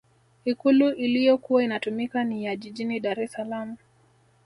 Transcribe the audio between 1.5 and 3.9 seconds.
inatumika ni ya jijini dar es salaam